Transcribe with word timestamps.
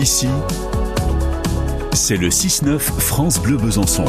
Ici, 0.00 0.28
c'est 1.92 2.16
le 2.16 2.30
6-9 2.30 2.78
France 2.78 3.38
Bleu 3.38 3.58
Besançon. 3.58 4.06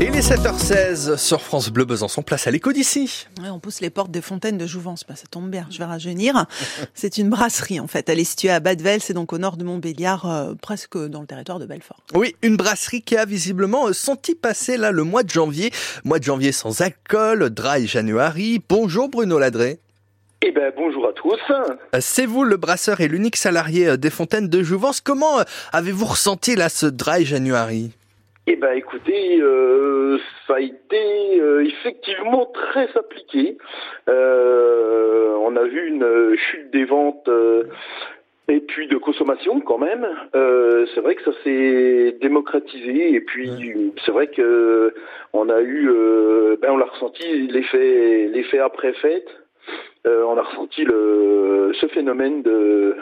Et 0.00 0.10
les 0.10 0.22
7h16 0.22 1.18
sur 1.18 1.42
France 1.42 1.68
Bleu 1.68 1.84
Besançon, 1.84 2.22
place 2.22 2.46
à 2.46 2.50
l'écho 2.50 2.72
d'ici. 2.72 3.26
Ouais, 3.42 3.50
on 3.50 3.58
pousse 3.58 3.82
les 3.82 3.90
portes 3.90 4.10
des 4.10 4.22
fontaines 4.22 4.56
de 4.56 4.66
Jouvence, 4.66 5.04
bah, 5.06 5.16
ça 5.16 5.26
tombe 5.30 5.50
bien, 5.50 5.66
je 5.70 5.76
vais 5.76 5.84
rajeunir. 5.84 6.46
c'est 6.94 7.18
une 7.18 7.28
brasserie 7.28 7.78
en 7.78 7.88
fait, 7.88 8.08
elle 8.08 8.18
est 8.18 8.24
située 8.24 8.48
à 8.48 8.58
Badevel, 8.58 9.02
c'est 9.02 9.12
donc 9.12 9.34
au 9.34 9.38
nord 9.38 9.58
de 9.58 9.64
Montbéliard, 9.64 10.24
euh, 10.24 10.54
presque 10.54 10.96
dans 10.96 11.20
le 11.20 11.26
territoire 11.26 11.58
de 11.58 11.66
Belfort. 11.66 12.00
Oui, 12.14 12.36
une 12.40 12.56
brasserie 12.56 13.02
qui 13.02 13.18
a 13.18 13.26
visiblement 13.26 13.92
senti 13.92 14.34
passer 14.34 14.78
là 14.78 14.92
le 14.92 15.04
mois 15.04 15.24
de 15.24 15.30
janvier, 15.30 15.70
mois 16.04 16.20
de 16.20 16.24
janvier 16.24 16.52
sans 16.52 16.80
alcool, 16.80 17.50
dry 17.50 17.86
January. 17.86 18.62
Bonjour 18.66 19.10
Bruno 19.10 19.38
Ladré. 19.38 19.78
Eh 20.42 20.52
ben 20.52 20.72
bonjour 20.76 21.08
à 21.08 21.12
tous. 21.12 21.40
Euh, 21.50 21.98
C'est 22.00 22.26
vous 22.26 22.44
le 22.44 22.56
brasseur 22.56 23.00
et 23.00 23.08
l'unique 23.08 23.36
salarié 23.36 23.88
euh, 23.88 23.96
des 23.96 24.10
fontaines 24.10 24.48
de 24.48 24.62
Jouvence. 24.62 25.00
Comment 25.00 25.40
euh, 25.40 25.44
avez-vous 25.72 26.04
ressenti 26.04 26.54
là 26.56 26.68
ce 26.68 26.86
dry 26.86 27.24
January? 27.24 27.92
Eh 28.46 28.54
ben 28.54 28.74
écoutez, 28.74 29.40
euh, 29.40 30.18
ça 30.46 30.56
a 30.56 30.60
été 30.60 31.40
euh, 31.40 31.64
effectivement 31.64 32.46
très 32.52 32.88
appliqué. 32.96 33.56
Euh, 34.08 35.34
on 35.40 35.56
a 35.56 35.64
vu 35.64 35.88
une 35.88 36.36
chute 36.36 36.70
des 36.70 36.84
ventes 36.84 37.28
et 38.48 38.60
puis 38.60 38.86
de 38.86 38.98
consommation 38.98 39.60
quand 39.60 39.78
même. 39.78 40.06
C'est 40.94 41.00
vrai 41.00 41.16
que 41.16 41.24
ça 41.24 41.32
s'est 41.42 42.18
démocratisé 42.20 43.14
et 43.14 43.20
puis 43.20 43.92
c'est 44.04 44.12
vrai 44.12 44.28
que 44.28 44.94
on 45.32 45.48
a 45.48 45.60
eu, 45.60 45.90
ben 46.62 46.70
on 46.70 46.76
l'a 46.76 46.84
ressenti 46.86 47.48
l'effet 47.48 48.28
l'effet 48.32 48.58
après 48.60 48.92
fête. 48.92 49.28
Euh, 50.06 50.22
on 50.24 50.36
a 50.38 50.42
ressenti 50.42 50.84
le 50.84 51.72
ce 51.80 51.86
phénomène 51.88 52.42
de 52.42 52.96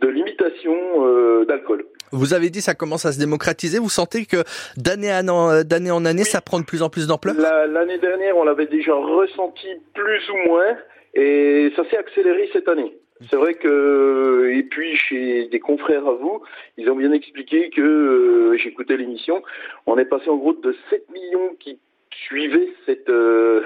de 0.00 0.08
limitation 0.08 0.74
euh, 1.06 1.44
d'alcool. 1.44 1.84
Vous 2.12 2.32
avez 2.32 2.48
dit 2.48 2.60
ça 2.62 2.74
commence 2.74 3.04
à 3.04 3.12
se 3.12 3.18
démocratiser. 3.18 3.78
Vous 3.78 3.90
sentez 3.90 4.24
que 4.24 4.38
d'année 4.76 5.12
en, 5.28 5.62
d'année 5.62 5.90
en 5.90 6.04
année, 6.04 6.24
ça 6.24 6.40
prend 6.40 6.58
de 6.60 6.64
plus 6.64 6.82
en 6.82 6.88
plus 6.88 7.06
d'ampleur? 7.06 7.34
La- 7.38 7.66
L'année 7.66 7.98
dernière, 7.98 8.36
on 8.36 8.44
l'avait 8.44 8.66
déjà 8.66 8.94
ressenti 8.94 9.66
plus 9.94 10.30
ou 10.30 10.36
moins, 10.48 10.76
et 11.14 11.70
ça 11.76 11.82
s'est 11.90 11.98
accéléré 11.98 12.48
cette 12.52 12.68
année. 12.68 12.96
C'est 13.28 13.36
vrai 13.36 13.54
que, 13.54 14.48
et 14.56 14.62
puis 14.62 14.94
chez 14.96 15.48
des 15.48 15.58
confrères 15.60 16.06
à 16.06 16.12
vous, 16.12 16.40
ils 16.78 16.88
ont 16.88 16.94
bien 16.96 17.12
expliqué 17.12 17.68
que, 17.70 17.80
euh, 17.82 18.56
j'écoutais 18.56 18.96
l'émission, 18.96 19.42
on 19.86 19.98
est 19.98 20.04
passé 20.04 20.30
en 20.30 20.36
gros 20.36 20.54
de 20.54 20.74
7 20.88 21.04
millions 21.12 21.56
qui 21.58 21.78
suivaient 22.12 22.68
cette, 22.86 23.10
euh, 23.10 23.62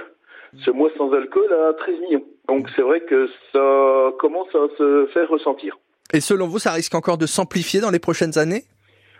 ce 0.58 0.70
mois 0.70 0.90
sans 0.96 1.12
alcool 1.12 1.52
à 1.52 1.72
13 1.74 2.00
millions. 2.00 2.24
Donc 2.48 2.68
c'est 2.76 2.82
vrai 2.82 3.00
que 3.00 3.28
ça 3.52 4.12
commence 4.18 4.48
à 4.54 4.66
se 4.76 5.06
faire 5.14 5.28
ressentir. 5.28 5.78
Et 6.12 6.20
selon 6.20 6.46
vous, 6.46 6.58
ça 6.58 6.72
risque 6.72 6.94
encore 6.94 7.16
de 7.18 7.26
s'amplifier 7.26 7.80
dans 7.80 7.90
les 7.90 7.98
prochaines 7.98 8.36
années? 8.38 8.64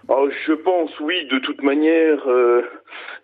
Alors, 0.08 0.28
je 0.47 0.52
pense, 0.52 0.91
oui, 1.00 1.27
de 1.30 1.39
toute 1.39 1.62
manière, 1.62 2.28
euh, 2.28 2.62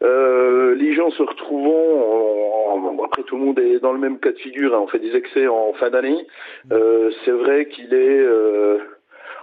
euh, 0.05 0.75
les 0.77 0.95
gens 0.95 1.11
se 1.11 1.23
retrouvant, 1.23 2.73
en- 2.73 3.05
après 3.05 3.25
tout 3.25 3.37
le 3.37 3.45
monde 3.45 3.59
est 3.59 3.81
dans 3.81 3.93
le 3.93 3.99
même 3.99 4.19
cas 4.21 4.31
de 4.31 4.39
figure, 4.39 4.75
hein, 4.75 4.81
on 4.83 4.87
fait 4.87 5.01
des 5.01 5.15
excès 5.17 5.49
en 5.49 5.73
fin 5.75 5.91
d'année, 5.91 6.25
euh, 6.73 7.11
c'est 7.25 7.33
vrai 7.33 7.67
qu'il 7.69 7.93
est... 7.93 8.27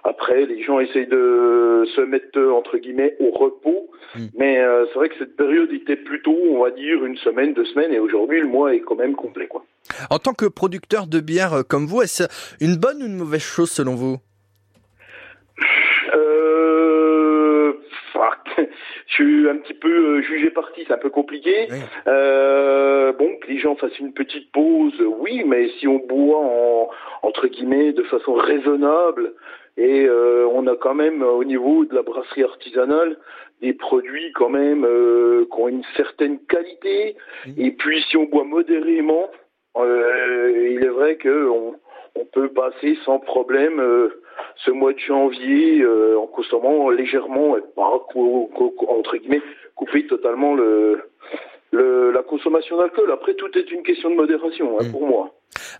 après, 0.06 0.46
les 0.46 0.62
gens 0.64 0.80
essayent 0.80 1.08
de 1.08 1.84
se 1.96 2.02
mettre, 2.02 2.38
euh, 2.38 2.52
entre 2.54 2.78
guillemets, 2.78 3.16
au 3.20 3.32
repos, 3.32 3.90
Mm. 4.16 4.28
mais 4.38 4.60
euh, 4.60 4.86
c'est 4.88 4.94
vrai 5.00 5.10
que 5.10 5.16
cette 5.18 5.36
période 5.36 5.72
était 5.74 5.96
plutôt, 5.98 6.38
on 6.52 6.64
va 6.64 6.72
dire, 6.72 7.04
une 7.04 7.18
semaine, 7.18 7.54
deux 7.54 7.66
semaines, 7.66 7.92
et 7.92 8.00
aujourd'hui, 8.00 8.40
le 8.40 8.48
mois 8.48 8.74
est 8.74 8.80
quand 8.80 8.96
même 8.96 9.16
complet, 9.16 9.48
quoi. 9.48 9.66
En 10.10 10.20
tant 10.20 10.34
que 10.34 10.46
producteur 10.46 11.08
de 11.08 11.20
bière 11.20 11.54
euh, 11.54 11.64
comme 11.64 11.86
vous, 11.86 12.02
est-ce 12.02 12.24
une 12.62 12.78
bonne 12.78 13.02
ou 13.04 13.06
une 13.08 13.18
mauvaise 13.18 13.42
chose 13.42 13.70
selon 13.72 13.96
vous? 13.96 14.18
Euh. 16.14 16.95
je 19.08 19.14
suis 19.14 19.50
un 19.50 19.58
petit 19.58 19.74
peu 19.74 20.18
euh, 20.18 20.22
jugé 20.22 20.50
parti, 20.50 20.84
c'est 20.88 20.94
un 20.94 20.98
peu 20.98 21.10
compliqué. 21.10 21.68
Oui. 21.70 21.78
Euh, 22.08 23.14
bon, 23.14 23.38
que 23.42 23.48
les 23.48 23.58
gens 23.58 23.76
fassent 23.76 24.00
une 24.00 24.14
petite 24.14 24.52
pause, 24.52 25.00
oui, 25.20 25.44
mais 25.46 25.70
si 25.80 25.88
on 25.88 26.00
boit 26.00 26.40
en, 26.40 26.90
entre 27.22 27.48
guillemets 27.48 27.94
de 27.94 28.04
façon 28.04 28.34
raisonnable, 28.34 29.34
et 29.78 30.06
euh, 30.06 30.48
on 30.54 30.68
a 30.68 30.76
quand 30.76 30.96
même 30.96 31.22
euh, 31.22 31.32
au 31.32 31.44
niveau 31.44 31.86
de 31.86 31.94
la 31.94 32.02
brasserie 32.02 32.44
artisanale 32.44 33.18
des 33.62 33.74
produits 33.74 34.32
quand 34.34 34.50
même 34.50 34.86
euh, 34.86 35.46
qui 35.52 35.60
ont 35.60 35.68
une 35.68 35.84
certaine 35.96 36.40
qualité, 36.48 37.16
et 37.58 37.72
puis 37.72 38.04
si 38.10 38.18
on 38.18 38.26
boit 38.26 38.44
modérément, 38.44 39.30
euh, 39.78 40.70
il 40.72 40.84
est 40.84 40.90
vrai 40.90 41.16
que 41.16 41.48
on, 41.50 41.76
on 42.16 42.26
peut 42.26 42.50
passer 42.50 42.98
sans 43.06 43.20
problème 43.20 43.80
euh, 43.80 44.22
ce 44.64 44.72
mois 44.72 44.94
de 44.94 45.00
janvier 45.00 45.82
euh, 45.82 46.18
en 46.20 46.28
consommant 46.28 46.90
légèrement, 46.90 47.56
cou- 48.12 48.50
entre 48.88 49.18
guillemets, 49.18 49.42
couper 49.76 50.08
totalement 50.08 50.54
le, 50.56 51.02
le- 51.72 52.12
la 52.12 52.24
consommation 52.24 52.78
d'alcool. 52.78 53.12
Après, 53.12 53.34
tout 53.34 53.50
est 53.58 53.70
une 53.72 53.84
question 53.84 54.10
de 54.10 54.16
modération 54.16 54.78
hein, 54.80 54.84
Mm. 54.88 54.92
pour 54.92 55.06
moi. 55.08 55.32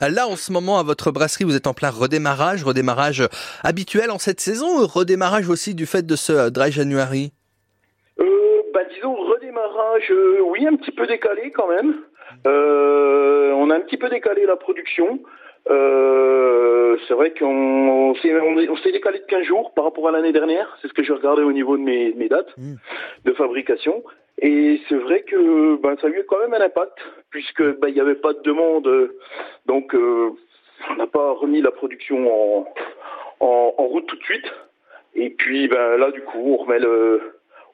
Euh, 0.02 0.10
Là, 0.10 0.28
en 0.28 0.36
ce 0.36 0.52
moment, 0.52 0.78
à 0.80 0.84
votre 0.84 1.12
brasserie, 1.12 1.44
vous 1.46 1.56
êtes 1.56 1.68
en 1.68 1.74
plein 1.74 1.90
redémarrage, 1.90 2.64
redémarrage 2.64 3.22
euh, 3.22 3.28
habituel 3.64 4.12
en 4.12 4.20
cette 4.20 4.40
saison, 4.42 4.68
ou 4.82 4.88
redémarrage 4.88 5.50
aussi 5.50 5.74
du 5.76 5.86
fait 5.86 6.06
de 6.06 6.16
ce 6.16 6.50
dry 6.50 6.72
January? 6.72 7.32
Euh, 8.20 8.26
bah, 8.74 8.82
disons, 8.94 9.16
redémarrage, 9.16 10.12
euh, 10.12 10.40
oui, 10.50 10.66
un 10.68 10.76
petit 10.76 10.92
peu 10.92 11.08
décalé 11.08 11.52
quand 11.52 11.68
même. 11.68 11.96
Euh, 12.48 13.52
on 13.54 13.70
a 13.70 13.76
un 13.76 13.82
petit 13.82 13.98
peu 13.98 14.10
décalé 14.10 14.46
la 14.46 14.56
production. 14.56 15.20
Euh, 15.70 16.98
c'est 17.08 17.14
vrai 17.14 17.34
qu'on 17.38 17.46
on 17.48 18.16
s'est 18.16 18.34
on 18.40 18.58
est- 18.60 18.70
on 18.70 18.78
s'est 18.78 18.92
décalé 18.92 19.20
de 19.20 19.26
15 19.26 19.44
jours 19.44 19.74
par 19.74 19.84
rapport 19.86 20.08
à 20.08 20.12
l'année 20.12 20.32
dernière. 20.32 20.78
C'est 20.82 20.88
ce 20.88 20.94
que 20.94 21.04
j'ai 21.04 21.14
regardé 21.14 21.42
au 21.44 21.52
niveau 21.52 21.78
de 21.78 21.82
mes, 21.84 22.14
mes 22.14 22.30
dates 22.30 22.54
Mm. 22.58 22.76
de 23.26 23.32
fabrication. 23.34 24.04
Et 24.42 24.82
c'est 24.90 24.96
vrai 24.96 25.22
que 25.22 25.76
ben, 25.82 25.96
ça 26.02 26.08
a 26.08 26.10
eu 26.10 26.24
quand 26.28 26.40
même 26.40 26.54
un 26.54 26.62
impact, 26.62 26.98
puisque 27.30 27.64
ben, 27.80 27.88
il 27.88 27.94
n'y 27.94 28.02
avait 28.02 28.16
pas 28.16 28.34
de 28.34 28.42
demande. 28.44 28.90
Donc, 29.66 29.96
euh, 29.96 30.30
on 30.92 30.96
n'a 30.96 31.08
pas 31.08 31.32
remis 31.32 31.62
la 31.62 31.72
production 31.72 32.18
en, 32.60 32.74
en, 33.40 33.74
en 33.78 33.84
route 33.86 34.06
tout 34.08 34.18
de 34.18 34.24
suite. 34.24 34.52
Et 35.16 35.30
puis 35.30 35.68
ben, 35.68 35.98
là, 35.98 36.12
du 36.12 36.22
coup, 36.22 36.54
on 36.54 36.58
remet 36.58 36.80
le, 36.80 37.22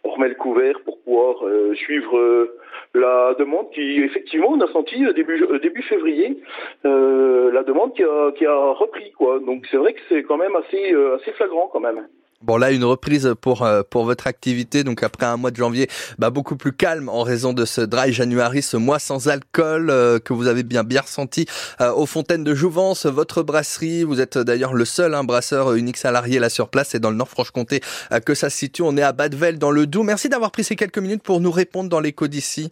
on 0.04 0.10
remet 0.12 0.30
le 0.30 0.36
couvert 0.36 0.80
pour 0.84 1.00
pouvoir 1.02 1.46
euh, 1.46 1.76
suivre 1.76 2.18
euh, 2.18 2.58
la 2.94 3.36
demande 3.38 3.70
qui, 3.72 4.02
effectivement, 4.02 4.50
on 4.50 4.62
a 4.62 4.68
senti 4.72 5.06
euh, 5.06 5.14
début, 5.14 5.46
début 5.62 5.84
février, 5.84 6.38
la 6.84 7.64
demande 7.64 7.94
qui 7.94 8.04
a, 8.04 8.32
qui 8.32 8.46
a 8.46 8.72
repris. 8.72 9.12
quoi. 9.12 9.40
Donc 9.40 9.68
c'est 9.70 9.78
vrai 9.78 9.94
que 9.94 10.00
c'est 10.10 10.24
quand 10.24 10.38
même 10.38 10.56
assez, 10.56 10.94
assez 11.16 11.32
flagrant 11.34 11.70
quand 11.72 11.80
même. 11.80 12.08
Bon, 12.44 12.58
là, 12.58 12.72
une 12.72 12.84
reprise 12.84 13.36
pour 13.40 13.62
euh, 13.62 13.84
pour 13.88 14.06
votre 14.06 14.26
activité, 14.26 14.84
donc 14.84 15.04
après 15.04 15.28
un 15.28 15.38
mois 15.38 15.52
de 15.52 15.58
janvier 15.58 15.88
bah, 16.18 16.32
beaucoup 16.32 16.56
plus 16.56 16.74
calme 16.74 17.08
en 17.08 17.22
raison 17.22 17.54
de 17.54 17.66
ce 17.66 17.82
dry 17.82 18.12
January, 18.12 18.64
ce 18.64 18.78
mois 18.78 18.98
sans 18.98 19.28
alcool 19.28 19.92
euh, 19.92 20.18
que 20.18 20.34
vous 20.34 20.48
avez 20.48 20.64
bien 20.64 20.84
bien 20.84 21.02
ressenti 21.02 21.46
euh, 21.82 21.92
aux 21.92 22.08
Fontaines 22.08 22.44
de 22.44 22.56
Jouvence, 22.56 23.06
votre 23.06 23.44
brasserie. 23.44 24.04
Vous 24.04 24.22
êtes 24.22 24.40
d'ailleurs 24.40 24.74
le 24.74 24.86
seul 24.86 25.14
hein, 25.14 25.24
brasseur 25.24 25.72
euh, 25.72 25.76
unique 25.76 25.98
salarié 25.98 26.40
là 26.40 26.50
sur 26.50 26.70
place, 26.70 26.96
et 26.96 27.00
dans 27.00 27.12
le 27.12 27.16
Nord-Franche-Comté 27.18 27.82
euh, 28.12 28.20
que 28.20 28.34
ça 28.34 28.50
se 28.50 28.58
situe. 28.58 28.82
On 28.82 28.98
est 28.98 29.04
à 29.04 29.12
Badevel 29.12 29.60
dans 29.60 29.72
le 29.72 29.86
Doubs. 29.86 30.04
Merci 30.04 30.28
d'avoir 30.28 30.52
pris 30.52 30.64
ces 30.64 30.76
quelques 30.76 30.98
minutes 30.98 31.22
pour 31.22 31.42
nous 31.42 31.52
répondre 31.52 31.90
dans 31.90 32.00
l'écho 32.00 32.28
d'ici. 32.28 32.72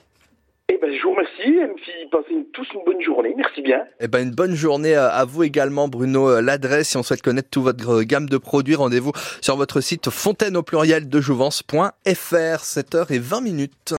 Eh 0.72 0.78
ben, 0.80 0.94
je 0.96 1.02
vous 1.02 1.12
remercie, 1.12 1.74
puis 1.78 1.92
passez 2.12 2.46
tous 2.54 2.68
une 2.76 2.84
bonne 2.86 3.02
journée. 3.02 3.34
Merci 3.36 3.64
bien. 3.64 3.86
Eh 4.00 4.08
ben, 4.08 4.22
une 4.22 4.36
bonne 4.36 4.54
journée 4.54 4.94
à 4.94 5.08
à 5.08 5.26
vous 5.26 5.42
également, 5.44 5.88
Bruno. 5.88 6.30
Euh, 6.30 6.42
L'adresse, 6.42 6.90
si 6.90 6.98
on 6.98 7.02
souhaite 7.02 7.24
connaître 7.24 7.50
toute 7.50 7.64
votre 7.64 8.02
euh, 8.02 8.04
gamme 8.04 8.30
de 8.30 8.38
produits, 8.38 8.76
rendez-vous 8.76 9.12
sur 9.42 9.56
votre 9.58 9.82
site 9.82 10.12
fontaine 10.12 10.56
au 10.56 10.62
pluriel 10.62 11.10
de 11.10 11.22
jouvence.fr, 11.22 11.74
7h20 12.06 13.44
minutes. 13.44 13.74